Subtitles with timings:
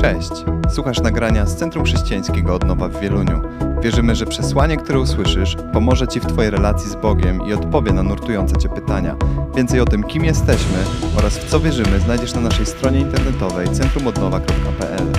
[0.00, 0.30] Cześć!
[0.74, 3.40] Słuchasz nagrania z Centrum Chrześcijańskiego Odnowa w Wieluniu.
[3.82, 8.02] Wierzymy, że przesłanie, które usłyszysz, pomoże Ci w Twojej relacji z Bogiem i odpowie na
[8.02, 9.16] nurtujące Cię pytania.
[9.56, 10.78] Więcej o tym, kim jesteśmy
[11.18, 15.12] oraz w co wierzymy, znajdziesz na naszej stronie internetowej centrumodnowa.pl.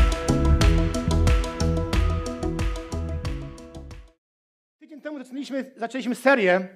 [4.79, 6.67] Tydzień temu zaczęliśmy, zaczęliśmy serię,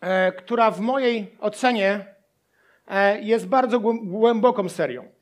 [0.00, 2.04] e, która w mojej ocenie
[2.88, 5.17] e, jest bardzo głę- głęboką serią.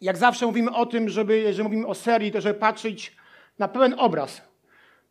[0.00, 3.16] Jak zawsze mówimy o tym, żeby, jeżeli mówimy o serii, to żeby patrzeć
[3.58, 4.42] na pełen obraz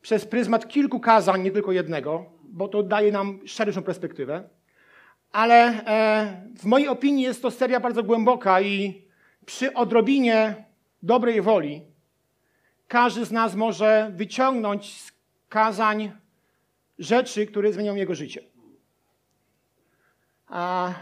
[0.02, 4.50] przez pryzmat kilku kazań, nie tylko jednego, bo to daje nam szerszą perspektywę.
[5.32, 9.02] Ale e, w mojej opinii jest to seria bardzo głęboka i
[9.46, 10.66] przy odrobinie
[11.04, 11.82] dobrej woli
[12.90, 15.12] każdy z nas może wyciągnąć z
[15.50, 16.12] kazań
[17.00, 18.42] rzeczy, które zmienią jego życie.
[20.48, 20.94] A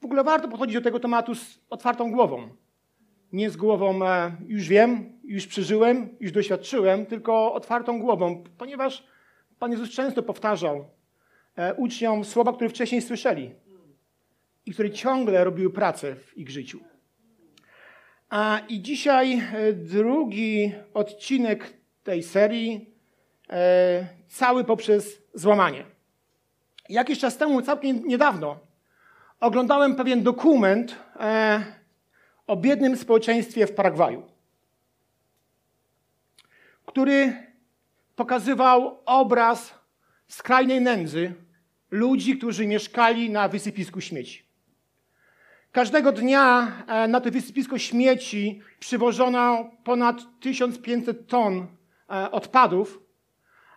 [0.00, 2.48] w ogóle warto podchodzić do tego tematu z otwartą głową.
[3.32, 9.06] Nie z głową e, już wiem, już przeżyłem, już doświadczyłem, tylko otwartą głową, ponieważ
[9.58, 10.84] Pan Jezus często powtarzał
[11.56, 13.50] e, uczniom słowa, które wcześniej słyszeli
[14.66, 16.80] i które ciągle robiły pracę w ich życiu.
[18.28, 21.72] A i dzisiaj e, drugi odcinek
[22.02, 22.96] tej serii,
[24.28, 25.84] cały poprzez złamanie.
[26.88, 28.58] Jakiś czas temu, całkiem niedawno,
[29.40, 30.96] oglądałem pewien dokument
[32.46, 34.22] o biednym społeczeństwie w Paragwaju,
[36.86, 37.46] który
[38.16, 39.74] pokazywał obraz
[40.28, 41.34] skrajnej nędzy
[41.90, 44.46] ludzi, którzy mieszkali na wysypisku śmieci.
[45.72, 51.66] Każdego dnia e, na to wysypisko śmieci przywożono ponad 1500 ton
[52.10, 53.02] e, odpadów,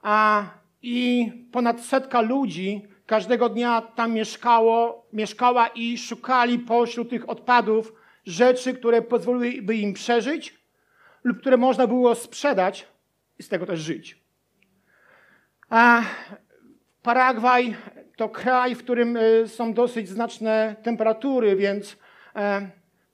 [0.01, 0.43] a
[0.81, 7.93] i ponad setka ludzi każdego dnia tam mieszkało, mieszkała i szukali pośród tych odpadów
[8.29, 10.59] rzeczy, które pozwoliłyby im przeżyć
[11.23, 12.87] lub które można było sprzedać
[13.39, 14.23] i z tego też żyć.
[15.69, 16.03] A
[17.03, 17.75] Paragwaj
[18.15, 21.97] to kraj, w którym y, są dosyć znaczne temperatury, więc
[22.35, 22.69] e,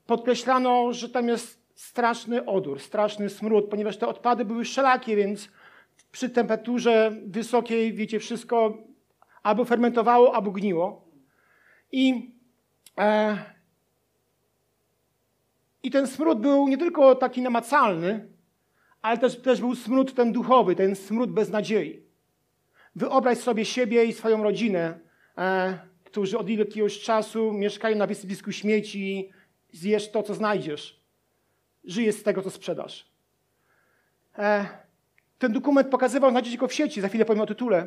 [0.06, 5.48] podkreślano, że tam jest straszny odór, straszny smród, ponieważ te odpady były wszelakie, więc
[6.12, 8.78] przy temperaturze wysokiej, wiecie, wszystko
[9.42, 11.08] albo fermentowało, albo gniło.
[11.92, 12.30] I,
[12.98, 13.36] e,
[15.86, 18.28] I ten smród był nie tylko taki namacalny,
[19.02, 22.02] ale też, też był smród ten duchowy, ten smród beznadziei.
[22.96, 25.00] Wyobraź sobie siebie i swoją rodzinę,
[25.38, 29.30] e, którzy od jakiegoś czasu mieszkają na wysypisku śmieci,
[29.72, 31.00] zjesz to, co znajdziesz.
[31.84, 33.06] Żyjesz z tego, co sprzedasz.
[34.38, 34.66] E,
[35.38, 37.86] ten dokument pokazywał, znajdziecie go w sieci, za chwilę powiem o tytule.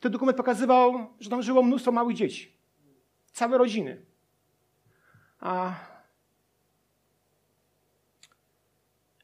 [0.00, 2.52] Ten dokument pokazywał, że tam żyło mnóstwo małych dzieci.
[3.32, 4.02] Całe rodziny.
[5.40, 5.74] A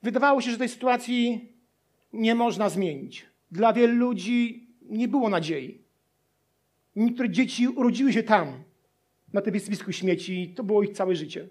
[0.02, 1.52] wydawało się, że tej sytuacji
[2.12, 3.26] nie można zmienić.
[3.50, 5.82] Dla wielu ludzi nie było nadziei.
[6.96, 8.62] Niektóre dzieci urodziły się tam,
[9.32, 11.48] na tym wysypisku śmieci, i to było ich całe życie.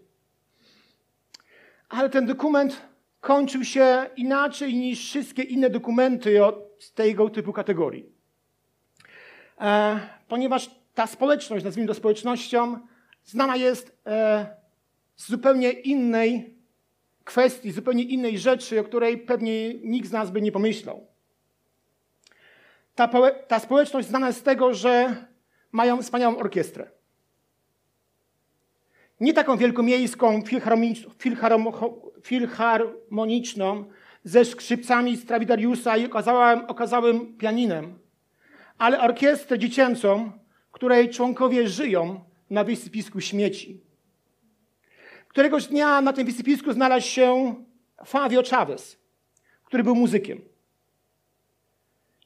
[1.90, 2.82] Ale ten dokument
[3.22, 6.40] kończył się inaczej niż wszystkie inne dokumenty
[6.80, 8.06] z tego typu kategorii.
[9.62, 12.80] E, ponieważ ta społeczność, nazwijmy to społecznością,
[13.24, 14.48] znana jest e,
[15.16, 16.55] z zupełnie innej
[17.26, 21.08] kwestii, zupełnie innej rzeczy, o której pewnie nikt z nas by nie pomyślał.
[22.96, 23.10] Ta,
[23.48, 25.26] ta społeczność znana jest z tego, że
[25.72, 26.90] mają wspaniałą orkiestrę.
[29.20, 30.44] Nie taką wielkomiejską,
[32.24, 33.86] filharmoniczną,
[34.24, 38.00] ze skrzypcami Stradivariusa i okazałym, okazałym pianinem,
[38.78, 40.32] ale orkiestrę dziecięcą,
[40.72, 42.20] której członkowie żyją
[42.50, 43.85] na wysypisku śmieci.
[45.36, 47.56] Któregoś dnia na tym wysypisku znalazł się
[48.06, 48.98] Fabio Chavez,
[49.64, 50.42] który był muzykiem.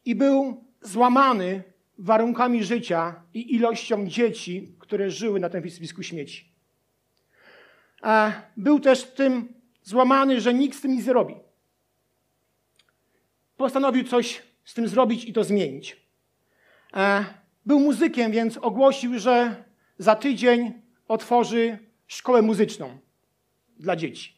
[0.05, 1.63] I był złamany
[1.97, 6.51] warunkami życia i ilością dzieci, które żyły na tym wysypisku śmieci.
[8.01, 9.53] A był też tym
[9.83, 11.35] złamany, że nikt z tym nic nie robi.
[13.57, 15.97] Postanowił coś z tym zrobić i to zmienić.
[17.65, 19.63] Był muzykiem, więc ogłosił, że
[19.97, 22.97] za tydzień otworzy szkołę muzyczną
[23.77, 24.33] dla dzieci.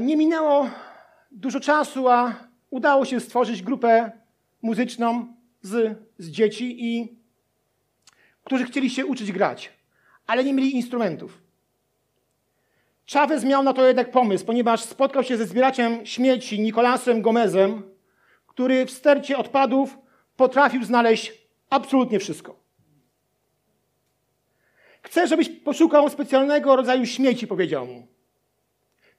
[0.00, 0.70] Nie minęło
[1.30, 2.34] dużo czasu, a
[2.70, 4.12] udało się stworzyć grupę
[4.62, 7.16] muzyczną z, z dzieci, i,
[8.44, 9.72] którzy chcieli się uczyć grać,
[10.26, 11.38] ale nie mieli instrumentów.
[13.12, 17.82] Chavez miał na to jednak pomysł, ponieważ spotkał się ze zbieraczem śmieci Nicolasem Gomezem,
[18.46, 19.98] który w stercie odpadów
[20.36, 21.32] potrafił znaleźć
[21.70, 22.67] absolutnie wszystko.
[25.08, 28.06] Chcę, żebyś poszukał specjalnego rodzaju śmieci, powiedział mu.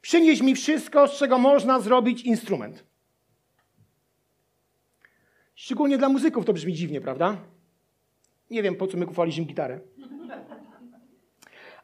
[0.01, 2.83] Przynieś mi wszystko, z czego można zrobić instrument.
[5.55, 7.37] Szczególnie dla muzyków to brzmi dziwnie, prawda?
[8.51, 9.79] Nie wiem, po co my kupowaliśmy gitarę.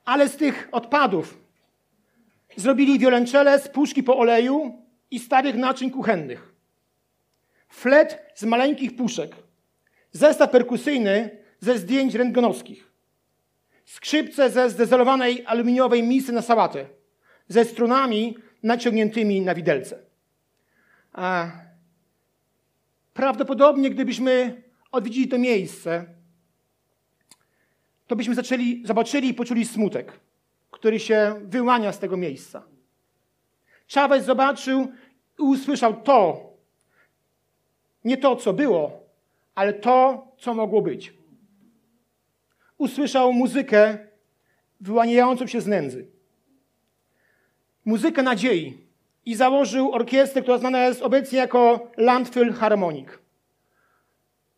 [0.06, 1.38] Ale z tych odpadów
[2.56, 6.54] zrobili wiolonczele z puszki po oleju i starych naczyń kuchennych.
[7.70, 9.36] Flet z maleńkich puszek.
[10.12, 12.95] Zestaw perkusyjny ze zdjęć rentgenowskich.
[13.86, 16.86] Skrzypce ze zdezelowanej aluminiowej misy na sałatę.
[17.48, 20.00] Ze strunami naciągniętymi na widelce.
[21.14, 21.52] A
[23.14, 26.06] prawdopodobnie, gdybyśmy odwiedzili to miejsce,
[28.08, 30.20] to byśmy zaczęli, zobaczyli i poczuli smutek,
[30.72, 32.64] który się wyłania z tego miejsca.
[33.94, 34.88] Chavez zobaczył
[35.40, 36.50] i usłyszał to,
[38.04, 39.04] nie to, co było,
[39.56, 41.14] ale to, co mogło być.
[42.78, 43.98] Usłyszał muzykę
[44.82, 46.08] wyłaniającą się z nędzy.
[47.86, 48.78] Muzykę nadziei
[49.26, 53.10] i założył orkiestrę, która znana jest obecnie jako Landfill Harmonic.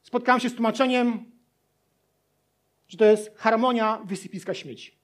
[0.04, 1.32] Spotkałem się z tłumaczeniem,
[2.88, 4.98] że to jest harmonia wysypiska śmieci.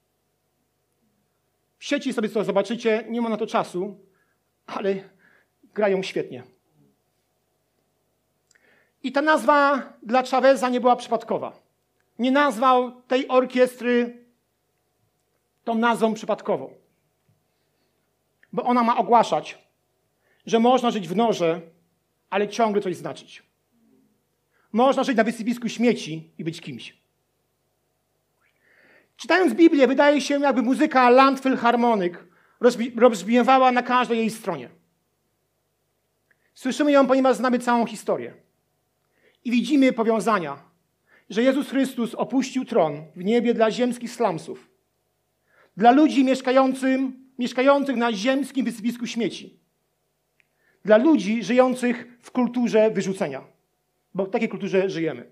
[1.78, 4.00] W sieci sobie to zobaczycie, nie ma na to czasu,
[4.66, 4.96] ale
[5.74, 6.44] grają świetnie.
[9.04, 11.63] I ta nazwa dla Chaveza nie była przypadkowa.
[12.20, 14.26] Nie nazwał tej orkiestry
[15.64, 16.74] tą nazwą przypadkową.
[18.54, 19.58] Bo ona ma ogłaszać,
[20.46, 21.62] że można żyć w norze,
[22.30, 23.44] ale ciągle coś znaczyć.
[24.72, 26.98] Można żyć na wysypisku śmieci i być kimś.
[29.18, 32.14] Czytając Biblię, wydaje się, jakby muzyka Landfill Harmonic
[32.96, 34.70] rozbrzmiewała na każdej jej stronie.
[36.54, 38.34] Słyszymy ją, ponieważ znamy całą historię.
[39.44, 40.73] I widzimy powiązania,
[41.34, 44.70] że Jezus Chrystus opuścił tron w niebie dla ziemskich slumsów,
[45.78, 46.26] dla ludzi
[47.38, 49.60] mieszkających na ziemskim wysypisku śmieci,
[50.86, 53.42] dla ludzi żyjących w kulturze wyrzucenia,
[54.14, 55.32] bo w takiej kulturze żyjemy.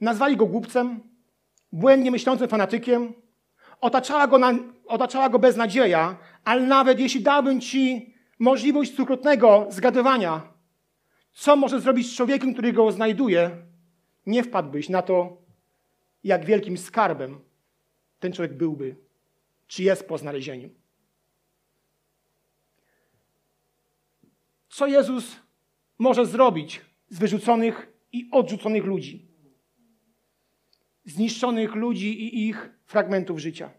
[0.00, 1.00] Nazwali go głupcem,
[1.72, 3.12] błędnie myślącym fanatykiem,
[3.80, 4.52] otaczała go, na,
[4.86, 10.42] otaczała go beznadzieja, ale nawet jeśli dałbym ci możliwość stukrotnego zgadywania,
[11.32, 13.66] co może zrobić z człowiekiem, który go znajduje,
[14.26, 15.42] nie wpadłbyś na to,
[16.24, 17.40] jak wielkim skarbem
[18.18, 18.96] ten człowiek byłby,
[19.66, 20.70] czy jest po znalezieniu.
[24.68, 25.36] Co Jezus
[25.98, 29.26] może zrobić z wyrzuconych i odrzuconych ludzi?
[31.04, 33.70] Zniszczonych ludzi i ich fragmentów życia.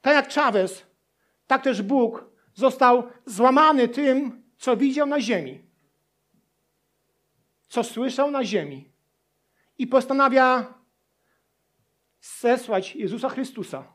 [0.00, 0.86] Tak jak Chavez,
[1.46, 5.71] tak też Bóg został złamany tym, co widział na ziemi
[7.72, 8.88] co słyszał na ziemi
[9.78, 10.74] i postanawia
[12.20, 13.92] zesłać Jezusa Chrystusa,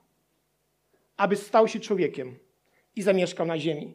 [1.17, 2.39] aby stał się człowiekiem
[2.95, 3.93] i zamieszkał na ziemi.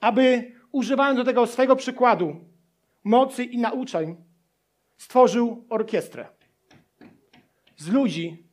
[0.00, 2.44] Aby używając do tego swojego przykładu,
[3.04, 4.16] mocy i nauczeń,
[4.96, 6.28] stworzył orkiestrę
[7.76, 8.44] z ludzi,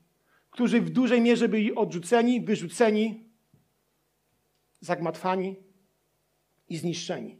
[0.49, 3.23] którzy w dużej mierze byli odrzuceni, wyrzuceni,
[4.79, 5.55] zagmatwani
[6.69, 7.38] i zniszczeni.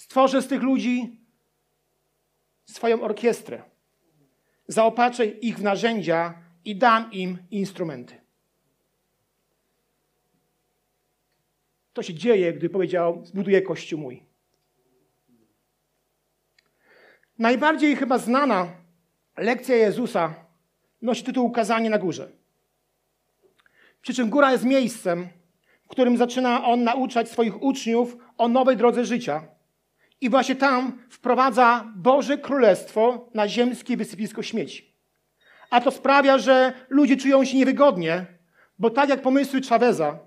[0.00, 1.20] Stworzę z tych ludzi
[2.64, 3.62] swoją orkiestrę.
[4.68, 8.14] Zaopatrzę ich w narzędzia i dam im instrumenty.
[11.92, 14.22] To się dzieje, gdy powiedział: Zbuduję kościół mój.
[17.38, 18.72] Najbardziej chyba znana
[19.36, 20.34] lekcja Jezusa
[21.02, 22.32] nosi tytuł Ukazanie na górze.
[24.02, 25.28] Przy czym góra jest miejscem,
[25.84, 29.59] w którym zaczyna on nauczać swoich uczniów o nowej drodze życia
[30.20, 34.94] i właśnie tam wprowadza Boże Królestwo na ziemskie wysypisko śmieci.
[35.70, 38.26] A to sprawia, że ludzie czują się niewygodnie,
[38.78, 40.18] bo tak jak pomysły Chaveza,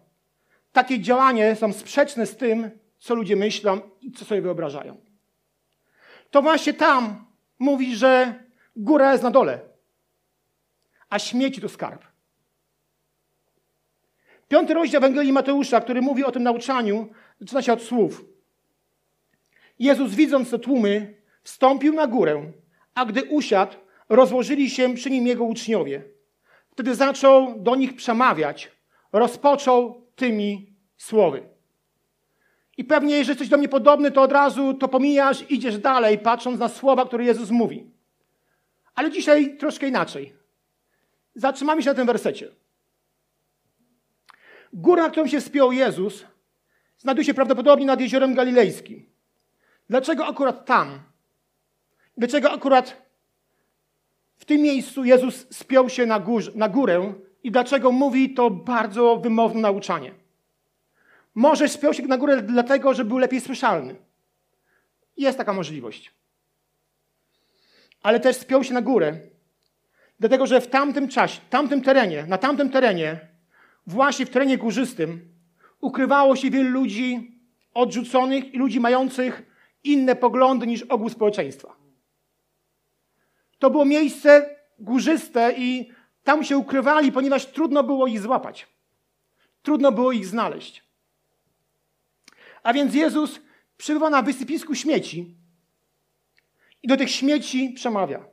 [0.71, 4.97] takie działania są sprzeczne z tym, co ludzie myślą i co sobie wyobrażają.
[6.31, 7.25] To właśnie tam
[7.59, 8.43] mówi, że
[8.75, 9.59] góra jest na dole,
[11.09, 12.05] a śmieci to skarb.
[14.47, 17.09] Piąty rozdział Ewangelii Mateusza, który mówi o tym nauczaniu,
[17.39, 18.32] zaczyna się od słów.
[19.79, 22.51] Jezus, widząc te tłumy, wstąpił na górę,
[22.95, 23.73] a gdy usiadł,
[24.09, 26.03] rozłożyli się przy nim jego uczniowie.
[26.71, 28.71] Wtedy zaczął do nich przemawiać.
[29.11, 31.43] Rozpoczął tymi słowy.
[32.77, 36.59] I pewnie, jeżeli jesteś do mnie podobny, to od razu to pomijasz, idziesz dalej, patrząc
[36.59, 37.91] na słowa, które Jezus mówi.
[38.95, 40.33] Ale dzisiaj troszkę inaczej.
[41.35, 42.51] Zatrzymamy się na tym wersecie.
[44.73, 46.25] Góra, na którą się wspiął Jezus,
[46.97, 49.12] znajduje się prawdopodobnie nad jeziorem galilejskim.
[49.89, 50.99] Dlaczego akurat tam?
[52.17, 53.03] Dlaczego akurat
[54.37, 57.13] w tym miejscu Jezus spiął się na, górze, na górę
[57.43, 60.13] i dlaczego mówi to bardzo wymowne nauczanie.
[61.35, 63.95] Może spiął się na górę dlatego, że był lepiej słyszalny.
[65.17, 66.11] Jest taka możliwość.
[68.01, 69.19] Ale też spiął się na górę,
[70.19, 73.19] dlatego że w tamtym czasie, tamtym terenie, na tamtym terenie,
[73.87, 75.33] właśnie w terenie górzystym,
[75.81, 77.39] ukrywało się wielu ludzi
[77.73, 79.52] odrzuconych i ludzi mających
[79.83, 81.75] inne poglądy niż ogół społeczeństwa.
[83.59, 85.91] To było miejsce górzyste i
[86.23, 88.67] tam się ukrywali, ponieważ trudno było ich złapać.
[89.61, 90.83] Trudno było ich znaleźć.
[92.63, 93.39] A więc Jezus
[93.77, 95.35] przybywa na wysypisku śmieci
[96.83, 98.25] i do tych śmieci przemawia.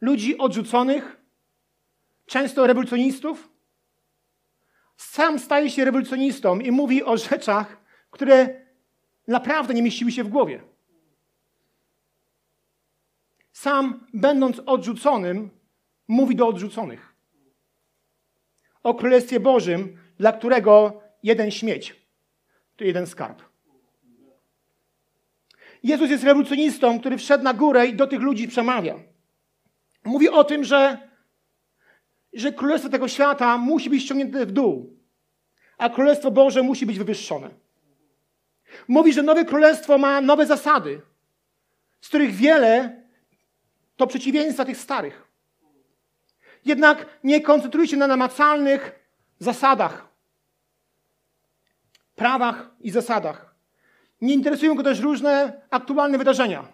[0.00, 1.16] Ludzi odrzuconych,
[2.26, 3.48] często rewolucjonistów.
[4.96, 7.76] Sam staje się rewolucjonistą i mówi o rzeczach,
[8.10, 8.65] które
[9.28, 10.62] naprawdę nie mieściły się w głowie.
[13.52, 15.50] Sam, będąc odrzuconym,
[16.08, 17.14] mówi do odrzuconych.
[18.82, 22.06] O Królestwie Bożym, dla którego jeden śmieć
[22.76, 23.42] to jeden skarb.
[25.82, 28.94] Jezus jest rewolucjonistą, który wszedł na górę i do tych ludzi przemawia.
[30.04, 31.08] Mówi o tym, że,
[32.32, 34.96] że królestwo tego świata musi być ściągnięte w dół,
[35.78, 37.65] a królestwo Boże musi być wywyższone.
[38.88, 41.00] Mówi, że nowe królestwo ma nowe zasady,
[42.00, 43.02] z których wiele
[43.96, 45.26] to przeciwieństwa tych starych.
[46.64, 48.92] Jednak nie koncentruje się na namacalnych
[49.38, 50.08] zasadach,
[52.16, 53.54] prawach i zasadach.
[54.20, 56.68] Nie interesują go też różne aktualne wydarzenia.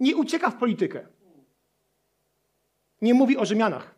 [0.00, 1.06] Nie ucieka w politykę.
[3.02, 3.94] Nie mówi o Rzymianach.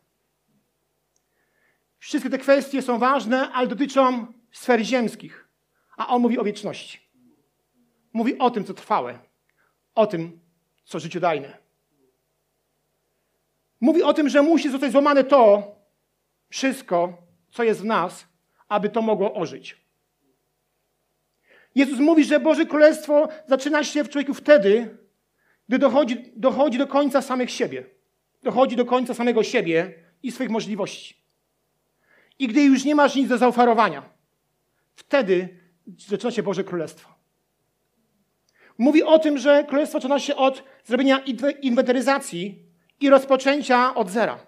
[1.99, 5.49] Wszystkie te kwestie są ważne, ale dotyczą sfer ziemskich,
[5.97, 7.02] a on mówi o wieczności.
[8.13, 9.19] Mówi o tym, co trwałe,
[9.95, 10.41] o tym,
[10.85, 11.59] co życiodajne.
[13.81, 15.75] Mówi o tym, że musi zostać złamane to
[16.49, 18.27] wszystko, co jest w nas,
[18.69, 19.83] aby to mogło ożyć.
[21.75, 24.99] Jezus mówi, że Boże Królestwo zaczyna się w człowieku wtedy,
[25.69, 27.85] gdy dochodzi, dochodzi do końca samych siebie.
[28.43, 31.23] Dochodzi do końca samego siebie i swoich możliwości.
[32.39, 34.03] I gdy już nie masz nic do zaoferowania,
[34.95, 35.49] wtedy
[36.09, 37.22] zaczyna się Boże Królestwo.
[38.79, 41.19] Mówi o tym, że Królestwo zaczyna się od zrobienia
[41.63, 42.59] inwentaryzacji
[43.01, 44.47] i rozpoczęcia od zera.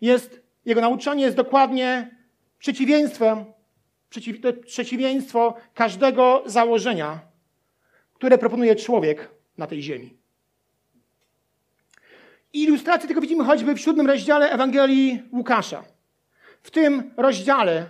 [0.00, 2.16] Jest, jego nauczanie jest dokładnie
[2.58, 3.44] przeciwieństwem,
[4.10, 7.20] przeciw, przeciwieństwo każdego założenia,
[8.14, 10.16] które proponuje człowiek na tej ziemi.
[12.52, 15.84] I ilustrację tego widzimy choćby w siódmym rozdziale Ewangelii Łukasza.
[16.62, 17.86] W tym rozdziale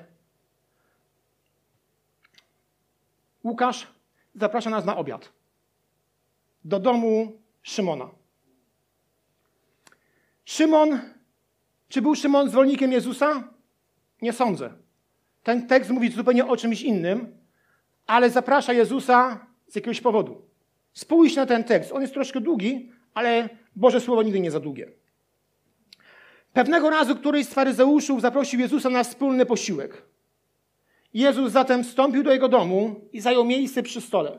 [3.45, 3.94] Łukasz
[4.35, 5.33] zaprasza nas na obiad
[6.65, 8.11] do domu Szymona.
[10.45, 11.01] Szymon,
[11.89, 13.49] czy był Szymon zwolennikiem Jezusa?
[14.23, 14.73] Nie sądzę.
[15.43, 17.39] Ten tekst mówi zupełnie o czymś innym,
[18.07, 20.43] ale zaprasza Jezusa z jakiegoś powodu.
[20.93, 21.93] Spójrz na ten tekst.
[21.93, 24.93] On jest troszkę długi, ale Boże Słowo nigdy nie za długie.
[26.53, 30.03] Pewnego razu któryś z faryzeuszów zaprosił Jezusa na wspólny posiłek.
[31.15, 34.39] Jezus zatem wstąpił do jego domu i zajął miejsce przy stole.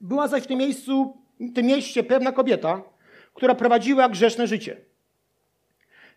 [0.00, 2.82] Była zaś w tym miejscu, w tym mieście pewna kobieta,
[3.34, 4.76] która prowadziła grzeszne życie.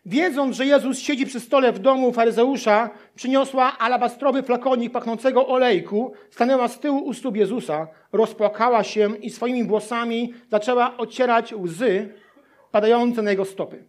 [0.06, 6.68] Wiedząc, że Jezus siedzi przy stole w domu faryzeusza, przyniosła alabastrowy flakonik pachnącego olejku, stanęła
[6.68, 12.14] z tyłu u stóp Jezusa, rozpłakała się i swoimi włosami zaczęła ocierać łzy
[12.70, 13.84] padające na jego stopy.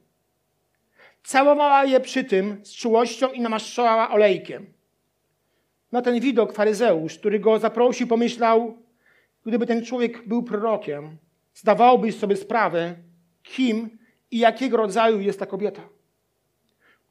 [1.24, 4.74] Całowała je przy tym z czułością i namaszczała olejkiem.
[5.92, 8.78] Na ten widok faryzeusz, który go zaprosił, pomyślał,
[9.46, 11.18] gdyby ten człowiek był prorokiem,
[11.54, 12.96] zdawałbyś sobie sprawę,
[13.44, 13.98] kim
[14.32, 15.82] i jakiego rodzaju jest ta kobieta,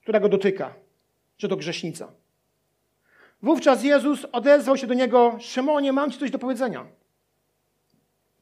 [0.03, 0.75] która go dotyka,
[1.39, 2.13] że to grzesznica.
[3.43, 6.87] Wówczas Jezus odezwał się do niego: Szymonie, mam ci coś do powiedzenia.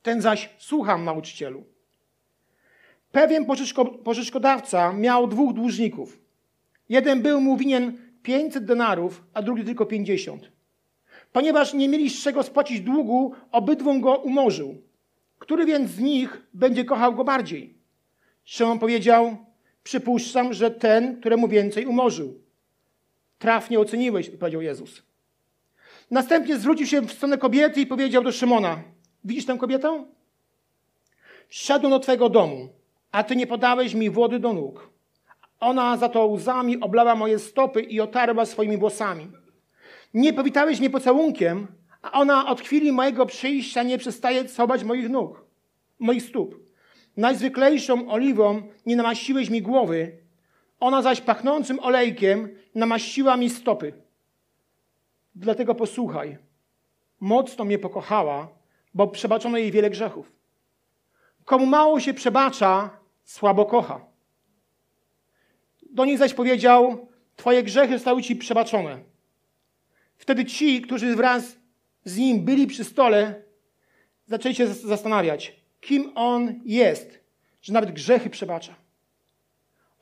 [0.02, 1.64] Ten zaś: Słucham, nauczycielu.
[3.12, 6.18] Pewien pożyczko, pożyczkodawca miał dwóch dłużników.
[6.88, 10.50] Jeden był mu winien 500 denarów, a drugi tylko 50.
[11.32, 14.82] Ponieważ nie mieli z czego spłacić długu, obydwu go umorzył.
[15.38, 17.74] Który więc z nich będzie kochał go bardziej?
[18.44, 19.36] Szymon powiedział,
[19.82, 22.40] przypuszczam, że ten, któremu więcej umorzył.
[23.38, 25.02] Trafnie oceniłeś, powiedział Jezus.
[26.10, 28.82] Następnie zwrócił się w stronę kobiety i powiedział do Szymona,
[29.24, 30.04] widzisz tę kobietę?
[31.48, 32.68] Szedłem do twojego domu,
[33.12, 34.90] a ty nie podałeś mi wody do nóg.
[35.60, 39.28] Ona za to łzami oblała moje stopy i otarła swoimi włosami.
[40.14, 41.66] Nie powitałeś mnie pocałunkiem,
[42.02, 45.44] a ona od chwili mojego przyjścia nie przestaje całować moich nóg,
[45.98, 46.54] moich stóp.
[47.16, 50.18] Najzwyklejszą oliwą nie namaściłeś mi głowy,
[50.80, 53.92] ona zaś pachnącym olejkiem namaściła mi stopy.
[55.34, 56.38] Dlatego posłuchaj,
[57.20, 58.48] mocno mnie pokochała,
[58.94, 60.32] bo przebaczono jej wiele grzechów.
[61.44, 62.97] Komu mało się przebacza,
[63.28, 64.00] słabo kocha.
[65.90, 68.98] Do niej zaś powiedział, twoje grzechy zostały ci przebaczone.
[70.16, 71.56] Wtedy ci, którzy wraz
[72.04, 73.42] z nim byli przy stole,
[74.26, 77.20] zaczęli się zastanawiać, kim on jest,
[77.62, 78.74] że nawet grzechy przebacza.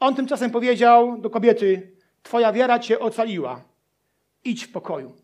[0.00, 1.92] On tymczasem powiedział do kobiety:
[2.22, 3.62] Twoja wiara cię ocaliła.
[4.44, 5.16] Idź w pokoju.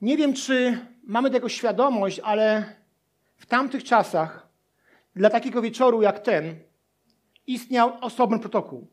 [0.00, 2.74] Nie wiem, czy mamy tego świadomość, ale
[3.36, 4.49] w tamtych czasach
[5.16, 6.56] dla takiego wieczoru jak ten
[7.46, 8.86] istniał osobny protokół,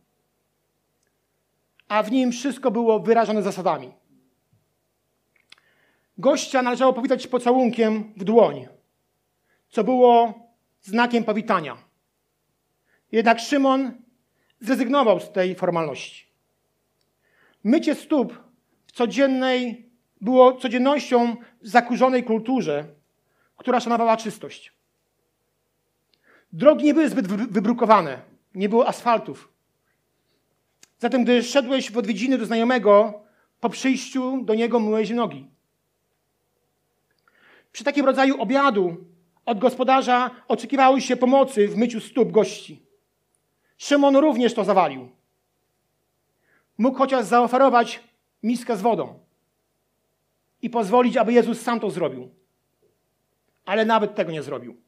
[1.88, 3.94] a w nim wszystko było wyrażone zasadami.
[6.18, 8.68] Gościa należało powitać pocałunkiem w dłoń,
[9.70, 10.34] co było
[10.82, 11.78] znakiem powitania.
[13.12, 13.92] Jednak Szymon
[14.60, 16.28] zrezygnował z tej formalności.
[17.64, 18.34] Mycie stóp
[18.88, 19.90] w codziennej
[20.22, 22.86] było codziennością w zakurzonej kulturze,
[23.58, 24.77] która szanowała czystość.
[26.58, 28.22] Drogi nie były zbyt wybrukowane,
[28.56, 29.52] nie było asfaltów.
[31.00, 33.22] Zatem, gdy szedłeś w odwiedziny do znajomego,
[33.60, 35.48] po przyjściu do niego myłeś nogi.
[37.72, 38.98] Przy takim rodzaju obiadu
[39.46, 42.82] od gospodarza oczekiwały się pomocy w myciu stóp gości.
[43.78, 45.10] Szymon również to zawalił.
[46.78, 48.04] Mógł chociaż zaoferować
[48.44, 49.20] miskę z wodą
[50.62, 52.30] i pozwolić, aby Jezus sam to zrobił.
[53.66, 54.87] Ale nawet tego nie zrobił.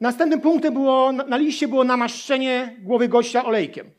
[0.00, 3.90] Następnym punktem było, na liście było namaszczenie głowy gościa olejkiem.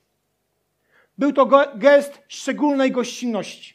[1.17, 3.73] Był to gest szczególnej gościnności,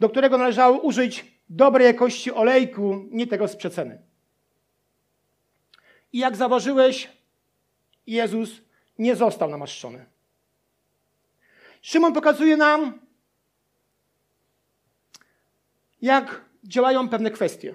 [0.00, 4.02] do którego należało użyć dobrej jakości olejku, nie tego z przeceny.
[6.12, 7.10] I jak zauważyłeś,
[8.06, 8.50] Jezus
[8.98, 10.06] nie został namaszczony.
[11.82, 13.00] Szymon pokazuje nam,
[16.02, 17.74] jak działają pewne kwestie.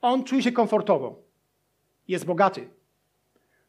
[0.00, 1.22] On czuje się komfortowo,
[2.08, 2.70] jest bogaty,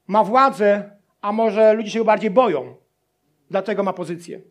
[0.08, 2.76] ma władzę, a może ludzie się go bardziej boją,
[3.50, 4.42] dlatego ma pozycję.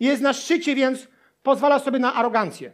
[0.00, 1.08] Jest na szczycie, więc
[1.42, 2.72] pozwala sobie na arogancję.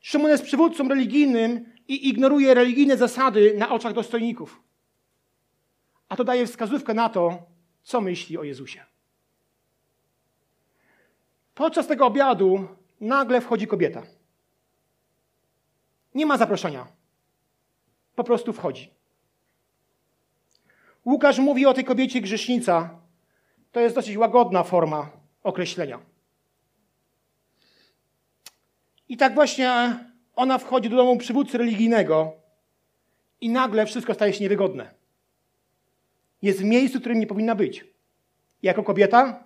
[0.00, 4.62] Szymon jest przywódcą religijnym i ignoruje religijne zasady na oczach dostojników.
[6.08, 7.42] A to daje wskazówkę na to,
[7.82, 8.84] co myśli o Jezusie.
[11.54, 12.68] Podczas tego obiadu
[13.00, 14.02] nagle wchodzi kobieta.
[16.14, 16.86] Nie ma zaproszenia.
[18.16, 18.90] Po prostu wchodzi.
[21.04, 23.00] Łukasz mówi o tej kobiecie grzesznica.
[23.72, 25.10] To jest dosyć łagodna forma
[25.42, 26.00] określenia.
[29.08, 29.98] I tak właśnie
[30.36, 32.32] ona wchodzi do domu przywódcy religijnego
[33.40, 34.94] i nagle wszystko staje się niewygodne.
[36.42, 37.84] Jest w miejscu, w którym nie powinna być.
[38.62, 39.44] Jako kobieta,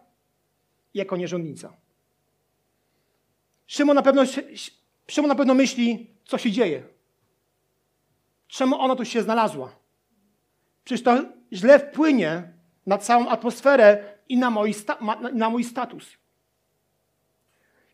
[0.94, 1.76] jako nierządnica.
[3.66, 4.22] Szymon na pewno,
[5.08, 6.99] Szymon na pewno myśli, co się dzieje.
[8.50, 9.72] Czemu ona tu się znalazła?
[10.84, 11.16] Przecież to
[11.52, 12.52] źle wpłynie
[12.86, 14.74] na całą atmosferę i na mój,
[15.32, 16.16] na mój status.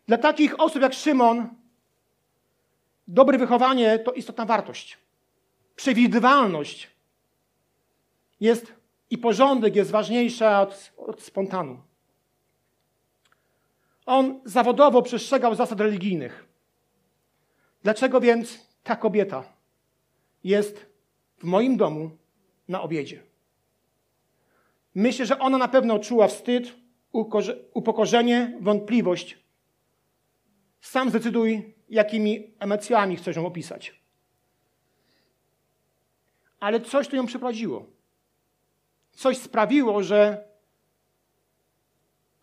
[0.07, 1.49] Dla takich osób jak Szymon,
[3.07, 4.97] dobre wychowanie to istotna wartość.
[5.75, 6.89] Przewidywalność
[8.39, 8.73] jest
[9.09, 11.81] i porządek jest ważniejsza od, od spontanu.
[14.05, 16.45] On zawodowo przestrzegał zasad religijnych.
[17.83, 19.56] Dlaczego więc ta kobieta
[20.47, 20.85] jest
[21.37, 22.11] w moim domu
[22.67, 23.23] na obiedzie?
[24.95, 26.73] Myślę, że ona na pewno czuła wstyd,
[27.73, 29.37] upokorzenie, wątpliwość.
[30.81, 34.01] Sam zdecyduj, jakimi emocjami chcesz ją opisać.
[36.59, 37.85] Ale coś tu ją przeprowadziło.
[39.11, 40.47] Coś sprawiło, że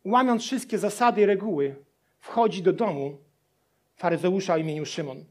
[0.05, 1.77] łamiąc wszystkie zasady i reguły,
[2.21, 3.19] wchodzi do domu
[3.97, 5.25] faryzeusza imieniu Szymon.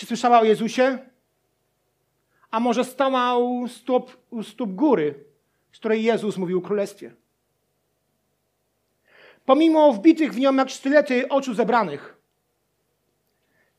[0.00, 0.98] Czy słyszała o Jezusie?
[2.50, 5.24] A może stała u stóp, u stóp góry,
[5.72, 7.14] z której Jezus mówił o królestwie?
[9.46, 12.16] Pomimo wbitych w nią jak sztylety oczu zebranych,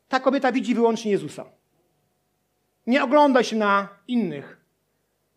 [0.10, 1.46] ta kobieta widzi wyłącznie Jezusa.
[2.88, 4.58] Nie ogląda się na innych,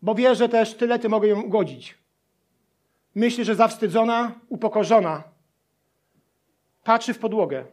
[0.01, 1.97] bo wie, że te sztylety mogą ją ugodzić.
[3.15, 5.23] Myśli, że zawstydzona, upokorzona,
[6.83, 7.65] patrzy w podłogę,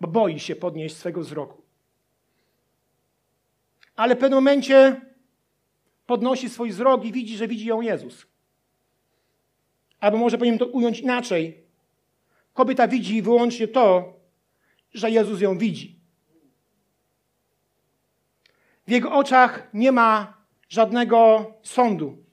[0.00, 1.61] bo boi się podnieść swego wzroku.
[4.02, 5.00] Ale w pewnym momencie
[6.06, 8.26] podnosi swój wzrok i widzi, że widzi ją Jezus.
[10.00, 11.64] Albo może powinienem to ująć inaczej.
[12.52, 14.12] Kobieta widzi wyłącznie to,
[14.94, 16.00] że Jezus ją widzi.
[18.86, 20.36] W jego oczach nie ma
[20.68, 22.24] żadnego sądu.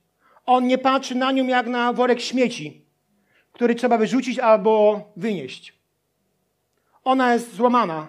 [0.46, 2.86] On nie patrzy na nią jak na worek śmieci,
[3.52, 5.80] który trzeba wyrzucić albo wynieść.
[7.04, 8.08] Ona jest złamana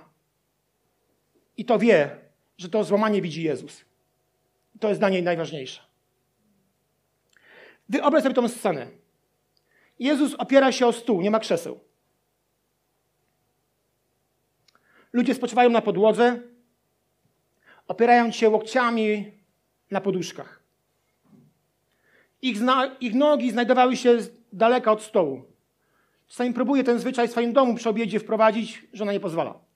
[1.57, 2.30] i to wie,
[2.61, 3.85] że to złamanie widzi Jezus.
[4.81, 5.83] To jest dla niej najważniejsze.
[7.89, 8.87] Wyobraź sobie tą scenę.
[9.99, 11.81] Jezus opiera się o stół, nie ma krzeseł.
[15.13, 16.41] Ludzie spoczywają na podłodze,
[17.89, 19.33] opierając się łokciami
[19.91, 20.63] na poduszkach.
[22.43, 24.19] Ich, zna, ich nogi znajdowały się
[24.53, 25.43] daleka od stołu.
[26.29, 29.70] Czasami próbuje ten zwyczaj w swoim domu przy obiedzie wprowadzić, żona nie pozwala.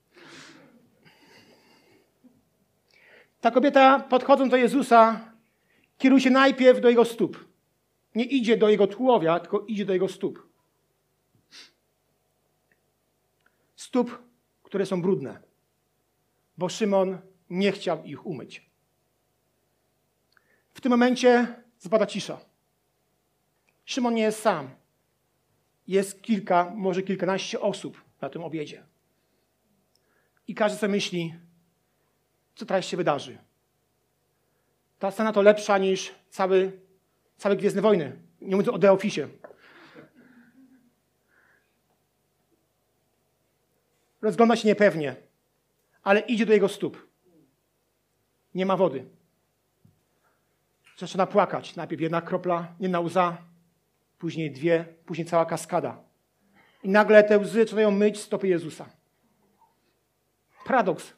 [3.45, 5.31] Ta kobieta, podchodząc do Jezusa,
[5.97, 7.45] kieruje się najpierw do jego stóp.
[8.15, 10.47] Nie idzie do jego tułowia, tylko idzie do jego stóp.
[13.75, 14.23] Stóp,
[14.63, 15.39] które są brudne,
[16.57, 17.17] bo Szymon
[17.49, 18.69] nie chciał ich umyć.
[20.73, 22.39] W tym momencie zapada cisza.
[23.85, 24.69] Szymon nie jest sam.
[25.87, 28.83] Jest kilka, może kilkanaście osób na tym obiedzie.
[30.47, 31.35] I każdy sobie myśli,
[32.55, 33.37] co teraz się wydarzy.
[34.99, 36.79] Ta scena to lepsza niż cały,
[37.37, 38.21] całe Gwiezdne Wojny.
[38.41, 39.27] Nie mówiąc o The Office.
[44.21, 45.15] Rozgląda się niepewnie,
[46.03, 47.07] ale idzie do jego stóp.
[48.55, 49.05] Nie ma wody.
[50.97, 51.75] Zaczyna płakać.
[51.75, 53.37] Najpierw jedna kropla, jedna łza,
[54.19, 56.03] później dwie, później cała kaskada.
[56.83, 58.85] I nagle te łzy zaczynają myć stopy Jezusa.
[60.65, 61.13] Paradoks.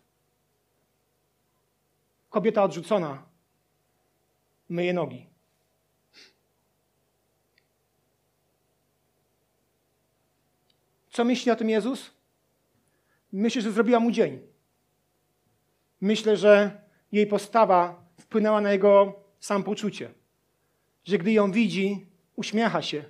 [2.37, 3.23] Kobieta odrzucona
[4.69, 5.27] myje nogi.
[11.09, 12.11] Co myśli o tym Jezus?
[13.31, 14.41] Myślę, że zrobiła mu dzień.
[16.01, 20.13] Myślę, że jej postawa wpłynęła na jego samopoczucie.
[21.05, 23.03] Że gdy ją widzi, uśmiecha się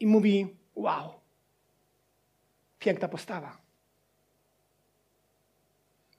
[0.00, 1.20] i mówi: Wow,
[2.78, 3.69] piękna postawa.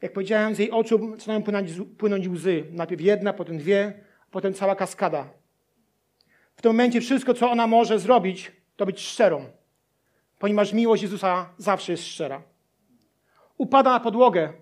[0.01, 2.65] Jak powiedziałem, z jej oczu zaczynają płynąć, płynąć łzy.
[2.71, 3.93] Najpierw jedna, potem dwie,
[4.31, 5.29] potem cała kaskada.
[6.55, 9.45] W tym momencie wszystko, co ona może zrobić, to być szczerą,
[10.39, 12.43] ponieważ miłość Jezusa zawsze jest szczera.
[13.57, 14.53] Upada na podłogę,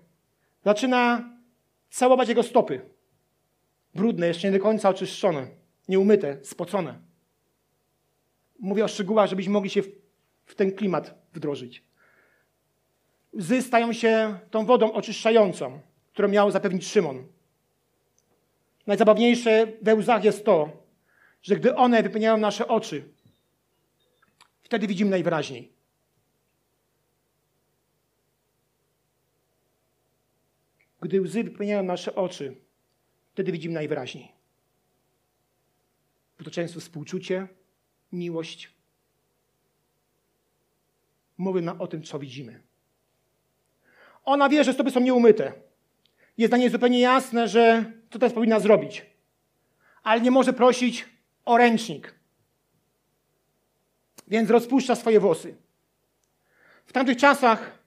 [0.64, 1.30] zaczyna
[1.90, 2.80] całować jego stopy.
[3.94, 5.46] Brudne, jeszcze nie do końca oczyszczone,
[5.88, 6.98] nieumyte, spocone.
[8.58, 9.88] Mówię o szczegółach, żebyśmy mogli się w,
[10.46, 11.89] w ten klimat wdrożyć.
[13.34, 15.80] Łzy stają się tą wodą oczyszczającą,
[16.12, 17.26] którą miał zapewnić Szymon.
[18.86, 20.84] Najzabawniejsze we łzach jest to,
[21.42, 23.08] że gdy one wypełniają nasze oczy,
[24.62, 25.72] wtedy widzimy najwyraźniej.
[31.00, 32.56] Gdy łzy wypełniają nasze oczy,
[33.32, 34.32] wtedy widzimy najwyraźniej.
[36.38, 37.48] Bo to często współczucie,
[38.12, 38.74] miłość.
[41.38, 42.69] Mówię o tym, co widzimy.
[44.24, 45.52] Ona wie, że stopy są nieumyte.
[46.38, 49.06] Jest dla niej zupełnie jasne, że co teraz powinna zrobić.
[50.02, 51.08] Ale nie może prosić
[51.44, 52.14] o ręcznik.
[54.28, 55.56] Więc rozpuszcza swoje włosy.
[56.86, 57.78] W tamtych czasach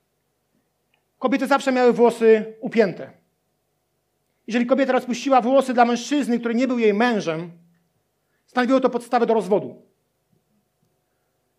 [1.20, 3.12] kobiety zawsze miały włosy upięte.
[4.48, 7.52] Jeżeli kobieta rozpuściła włosy dla mężczyzny, który nie był jej mężem,
[8.46, 9.82] stanowiło to podstawę do rozwodu.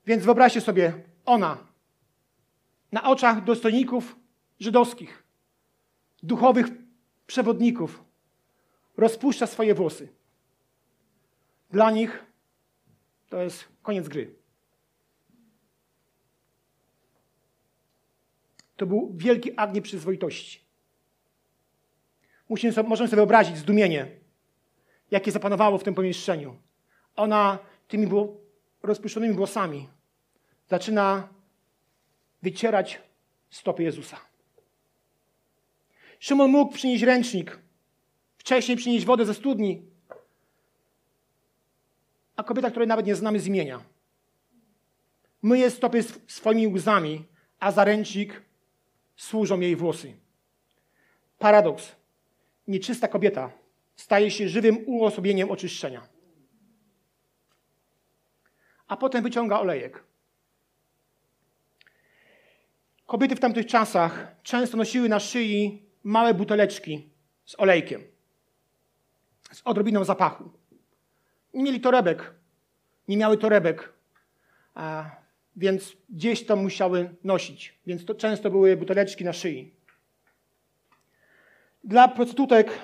[0.07, 0.93] Więc wyobraźcie sobie,
[1.25, 1.59] ona
[2.93, 4.17] na oczach dostojników
[4.61, 5.23] żydowskich,
[6.23, 6.67] duchowych
[7.27, 8.05] przewodników,
[8.97, 10.09] rozpuszcza swoje włosy.
[11.71, 12.25] Dla nich
[13.29, 14.35] to jest koniec gry.
[18.77, 20.61] To był wielki akt nieprzyzwoitości.
[22.49, 24.11] Musimy sobie, możemy sobie wyobrazić zdumienie,
[25.11, 26.57] jakie zapanowało w tym pomieszczeniu.
[27.17, 28.09] Ona tymi
[28.83, 29.89] rozpuszczonymi włosami
[30.69, 31.29] zaczyna
[32.43, 33.03] wycierać
[33.51, 34.34] stopy Jezusa.
[36.25, 37.59] Szymon mógł przynieść ręcznik,
[38.39, 39.83] wcześniej przynieść wodę ze studni,
[42.37, 43.85] a kobieta, której nawet nie znamy z imienia,
[45.43, 47.25] myje stopy swoimi łzami,
[47.61, 48.43] a za ręcznik
[49.17, 50.15] służą jej włosy.
[51.39, 51.97] Paradoks.
[52.69, 53.51] Nieczysta kobieta
[53.97, 56.09] staje się żywym uosobieniem oczyszczenia.
[58.89, 60.05] A potem wyciąga olejek.
[63.07, 67.09] Kobiety w tamtych czasach często nosiły na szyi małe buteleczki
[67.45, 68.03] z olejkiem,
[69.53, 70.51] z odrobiną zapachu.
[71.55, 72.35] Nie mieli torebek,
[73.09, 73.93] nie miały torebek,
[74.75, 75.11] a,
[75.57, 79.75] więc gdzieś to musiały nosić, więc to często były buteleczki na szyi.
[81.85, 82.79] Dla prostytutek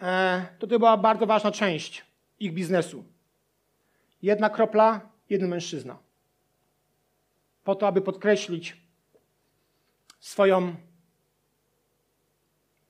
[0.00, 2.04] e, to, to była bardzo ważna część
[2.40, 3.04] ich biznesu.
[4.22, 5.98] Jedna kropla, jeden mężczyzna.
[7.64, 8.76] Po to, aby podkreślić
[10.20, 10.74] swoją,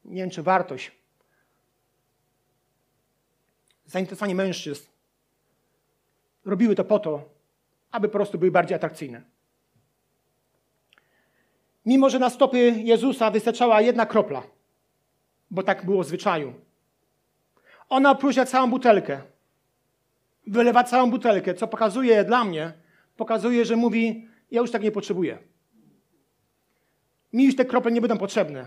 [0.06, 0.92] nie wiem czy wartość,
[3.86, 4.86] zainteresowanie mężczyzn.
[6.44, 7.28] Robiły to po to,
[7.90, 9.22] aby po prostu były bardziej atrakcyjne.
[11.86, 14.42] Mimo, że na stopy Jezusa wystarczała jedna kropla,
[15.50, 16.54] bo tak było w zwyczaju.
[17.88, 19.20] Ona opróżnia całą butelkę.
[20.46, 22.72] Wylewa całą butelkę, co pokazuje dla mnie,
[23.16, 25.38] pokazuje, że mówi, ja już tak nie potrzebuję.
[27.32, 28.66] Mi już te krople nie będą potrzebne.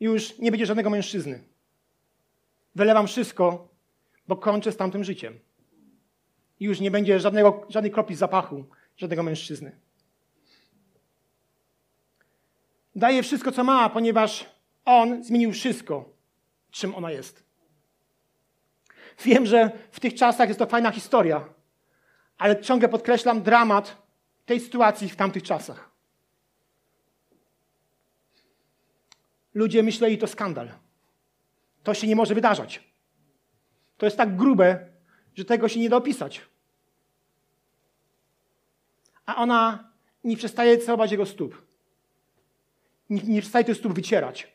[0.00, 1.42] Już nie będzie żadnego mężczyzny.
[2.74, 3.68] Wylewam wszystko,
[4.28, 5.38] bo kończę z tamtym życiem.
[6.60, 8.64] I już nie będzie żadnego, żadnej kropli zapachu,
[8.96, 9.76] żadnego mężczyzny.
[12.96, 14.46] Daje wszystko, co ma, ponieważ
[14.84, 16.08] on zmienił wszystko,
[16.70, 17.44] czym ona jest.
[19.24, 21.48] Wiem, że w tych czasach jest to fajna historia,
[22.38, 23.96] ale ciągle podkreślam dramat
[24.46, 25.95] tej sytuacji w tamtych czasach.
[29.56, 30.68] Ludzie myśleli, to skandal.
[31.82, 32.84] To się nie może wydarzać.
[33.98, 34.86] To jest tak grube,
[35.34, 36.42] że tego się nie da opisać.
[39.26, 39.90] A ona
[40.24, 41.62] nie przestaje całować jego stóp.
[43.10, 44.52] Nie, nie przestaje tych stóp wycierać.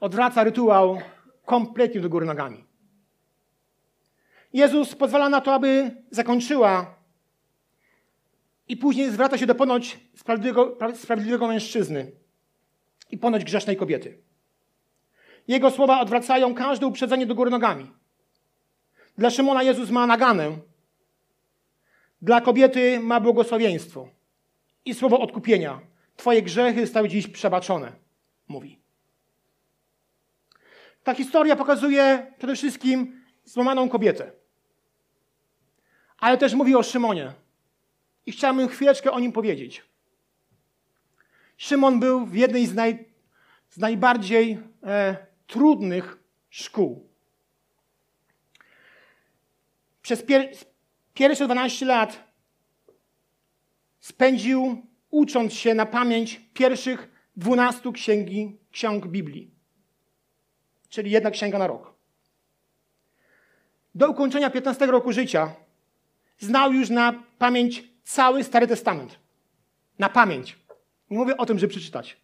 [0.00, 1.00] Odwraca rytuał
[1.44, 2.64] kompletnie do góry nogami.
[4.52, 6.94] Jezus pozwala na to, aby zakończyła
[8.68, 12.12] i później zwraca się do ponoć sprawiedliwego, sprawiedliwego mężczyzny
[13.10, 14.18] i ponoć grzesznej kobiety.
[15.48, 17.90] Jego słowa odwracają każde uprzedzenie do góry nogami.
[19.18, 20.58] Dla Szymona Jezus ma naganę,
[22.22, 24.08] dla kobiety ma błogosławieństwo
[24.84, 25.80] i słowo odkupienia.
[26.16, 27.92] Twoje grzechy zostały dziś przebaczone,
[28.48, 28.78] mówi.
[31.04, 34.32] Ta historia pokazuje przede wszystkim złamaną kobietę.
[36.18, 37.32] Ale też mówi o Szymonie.
[38.26, 39.82] I chciałbym chwileczkę o nim powiedzieć.
[41.58, 43.04] Szymon był w jednej z, naj,
[43.68, 45.16] z najbardziej e,
[45.46, 46.18] trudnych
[46.50, 47.08] szkół.
[50.02, 50.50] Przez pier,
[51.14, 52.24] pierwsze 12 lat
[54.00, 59.58] spędził ucząc się na pamięć pierwszych 12 księgi, ksiąg Biblii
[60.88, 61.94] czyli jedna księga na rok.
[63.94, 65.54] Do ukończenia 15 roku życia
[66.38, 69.18] znał już na pamięć cały Stary Testament.
[69.98, 70.58] Na pamięć.
[71.10, 72.16] Nie mówię o tym, żeby przeczytać.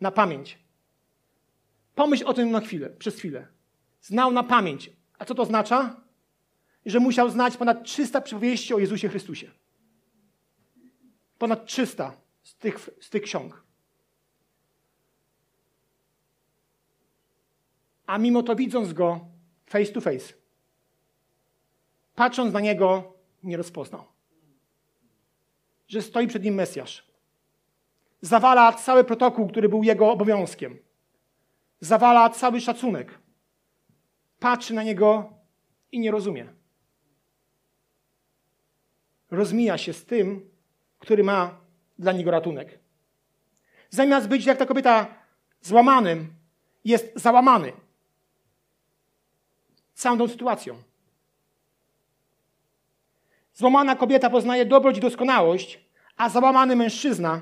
[0.00, 0.58] Na pamięć.
[1.94, 3.46] Pomyśl o tym na chwilę, przez chwilę.
[4.02, 4.90] Znał na pamięć.
[5.18, 6.00] A co to oznacza?
[6.86, 9.50] Że musiał znać ponad 300 przypowieści o Jezusie Chrystusie.
[11.38, 13.70] Ponad 300 z tych, z tych ksiąg.
[18.10, 19.20] a mimo to widząc go
[19.66, 20.34] face to face,
[22.14, 24.04] patrząc na niego, nie rozpoznał.
[25.88, 27.09] Że stoi przed nim Mesjasz.
[28.20, 30.78] Zawala cały protokół, który był jego obowiązkiem.
[31.80, 33.18] Zawala cały szacunek.
[34.38, 35.32] Patrzy na niego
[35.92, 36.52] i nie rozumie.
[39.30, 40.50] Rozmija się z tym,
[40.98, 41.60] który ma
[41.98, 42.78] dla niego ratunek.
[43.90, 45.06] Zamiast być jak ta kobieta
[45.60, 46.34] złamanym,
[46.84, 47.72] jest załamany
[49.94, 50.82] całą tą sytuacją.
[53.54, 55.80] Złamana kobieta poznaje dobroć i doskonałość,
[56.16, 57.40] a załamany mężczyzna